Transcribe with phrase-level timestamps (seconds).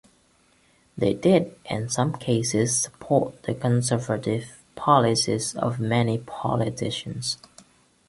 [0.97, 7.37] They did, in some cases, support the conservative policies of many politicians.